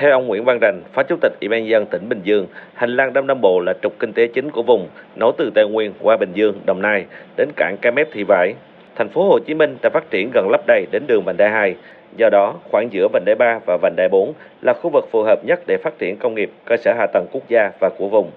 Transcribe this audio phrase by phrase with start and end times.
[0.00, 2.90] Theo ông Nguyễn Văn Rành, Phó Chủ tịch Ủy ban dân tỉnh Bình Dương, hành
[2.96, 5.92] lang Đông Nam Bộ là trục kinh tế chính của vùng, nối từ Tây Nguyên
[6.00, 7.04] qua Bình Dương, Đồng Nai
[7.36, 8.54] đến cảng Cái Mép Thị Vải.
[8.96, 11.50] Thành phố Hồ Chí Minh đã phát triển gần lấp đầy đến đường vành đai
[11.50, 11.74] 2.
[12.16, 14.32] Do đó, khoảng giữa vành đai 3 và vành đai 4
[14.62, 17.26] là khu vực phù hợp nhất để phát triển công nghiệp, cơ sở hạ tầng
[17.32, 18.30] quốc gia và của vùng.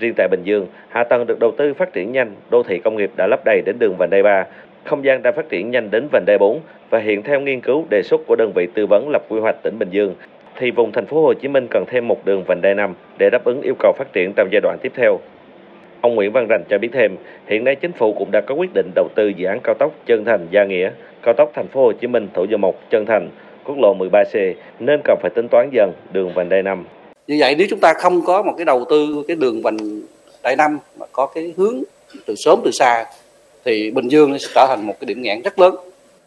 [0.00, 2.96] Riêng tại Bình Dương, hạ tầng được đầu tư phát triển nhanh, đô thị công
[2.96, 4.44] nghiệp đã lấp đầy đến đường vành đai 3,
[4.84, 6.60] không gian đang phát triển nhanh đến vành đai 4
[6.90, 9.62] và hiện theo nghiên cứu đề xuất của đơn vị tư vấn lập quy hoạch
[9.62, 10.14] tỉnh Bình Dương
[10.58, 13.30] thì vùng thành phố Hồ Chí Minh cần thêm một đường vành đai 5 để
[13.30, 15.20] đáp ứng yêu cầu phát triển trong giai đoạn tiếp theo.
[16.00, 18.70] Ông Nguyễn Văn Rành cho biết thêm, hiện nay chính phủ cũng đã có quyết
[18.74, 20.90] định đầu tư dự án cao tốc Trân Thành Gia Nghĩa,
[21.22, 23.30] cao tốc thành phố Hồ Chí Minh Thủ Dầu Một Trân Thành,
[23.64, 26.84] quốc lộ 13C nên cần phải tính toán dần đường vành đai 5.
[27.26, 29.76] Như vậy nếu chúng ta không có một cái đầu tư cái đường vành
[30.42, 31.82] đai 5 mà có cái hướng
[32.26, 33.04] từ sớm từ xa
[33.64, 35.74] thì Bình Dương sẽ trở thành một cái điểm nghẽn rất lớn.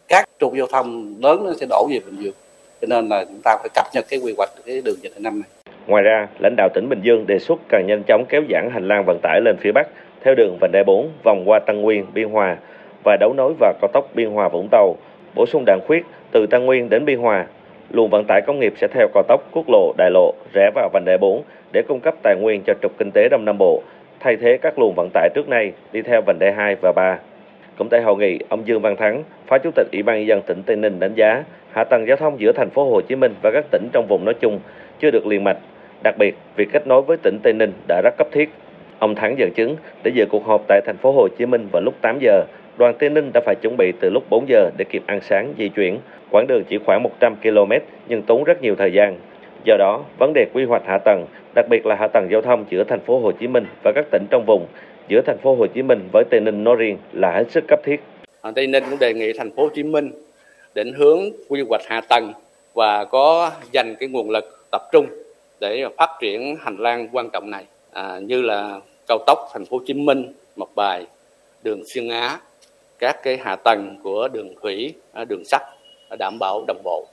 [0.08, 2.34] Các trục giao thông lớn nó sẽ đổ về Bình Dương.
[2.80, 5.20] Cho nên là chúng ta phải cập nhật cái quy hoạch cái đường vành đai
[5.20, 5.50] năm này.
[5.86, 8.88] Ngoài ra, lãnh đạo tỉnh Bình Dương đề xuất cần nhanh chóng kéo giãn hành
[8.88, 9.88] lang vận tải lên phía Bắc
[10.24, 12.56] theo đường vành đai 4 vòng qua Tân Nguyên, Biên Hòa
[13.04, 14.96] và đấu nối vào cao tốc Biên Hòa Vũng Tàu,
[15.34, 17.46] bổ sung đoạn khuyết từ Tân Nguyên đến Biên Hòa.
[17.90, 20.88] Luồng vận tải công nghiệp sẽ theo cao tốc, quốc lộ, đại lộ rẽ vào
[20.92, 23.82] vành đai 4 để cung cấp tài nguyên cho trục kinh tế Đông Nam Bộ,
[24.20, 27.18] thay thế các luồng vận tải trước nay đi theo vành đai 2 và 3.
[27.80, 30.42] Cũng tại hội nghị, ông Dương Văn Thắng, Phó Chủ tịch Ủy ban nhân dân
[30.42, 33.34] tỉnh Tây Ninh đánh giá hạ tầng giao thông giữa thành phố Hồ Chí Minh
[33.42, 34.60] và các tỉnh trong vùng nói chung
[35.00, 35.56] chưa được liền mạch.
[36.02, 38.50] Đặc biệt, việc kết nối với tỉnh Tây Ninh đã rất cấp thiết.
[38.98, 41.82] Ông Thắng dẫn chứng để dự cuộc họp tại thành phố Hồ Chí Minh vào
[41.82, 42.44] lúc 8 giờ,
[42.78, 45.52] đoàn Tây Ninh đã phải chuẩn bị từ lúc 4 giờ để kịp ăn sáng
[45.58, 45.98] di chuyển.
[46.30, 47.72] Quãng đường chỉ khoảng 100 km
[48.08, 49.16] nhưng tốn rất nhiều thời gian.
[49.64, 52.64] Do đó, vấn đề quy hoạch hạ tầng, đặc biệt là hạ tầng giao thông
[52.68, 54.66] giữa thành phố Hồ Chí Minh và các tỉnh trong vùng,
[55.10, 57.80] giữa thành phố Hồ Chí Minh với Tây Ninh nói riêng là hết sức cấp
[57.84, 58.00] thiết.
[58.54, 60.10] Tây Ninh cũng đề nghị thành phố Hồ Chí Minh
[60.74, 62.32] định hướng quy hoạch hạ tầng
[62.74, 65.06] và có dành cái nguồn lực tập trung
[65.60, 69.76] để phát triển hành lang quan trọng này à, như là cao tốc thành phố
[69.76, 71.06] Hồ Chí Minh, Mộc Bài,
[71.62, 72.38] đường xuyên Á,
[72.98, 75.62] các cái hạ tầng của đường thủy, à, đường sắt
[76.18, 77.06] đảm bảo đồng bộ.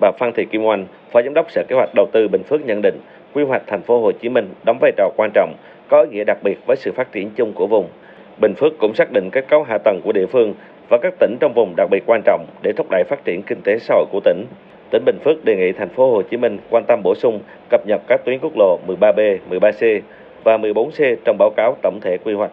[0.00, 2.60] Bà Phan Thị Kim Oanh, Phó Giám đốc Sở Kế hoạch Đầu tư Bình Phước
[2.66, 3.00] nhận định,
[3.34, 5.54] quy hoạch thành phố Hồ Chí Minh đóng vai trò quan trọng,
[5.90, 7.88] có ý nghĩa đặc biệt với sự phát triển chung của vùng.
[8.40, 10.54] Bình Phước cũng xác định kết cấu hạ tầng của địa phương
[10.88, 13.60] và các tỉnh trong vùng đặc biệt quan trọng để thúc đẩy phát triển kinh
[13.64, 14.44] tế xã hội của tỉnh.
[14.90, 17.40] Tỉnh Bình Phước đề nghị thành phố Hồ Chí Minh quan tâm bổ sung
[17.70, 20.00] cập nhật các tuyến quốc lộ 13B, 13C
[20.44, 22.50] và 14C trong báo cáo tổng thể quy hoạch.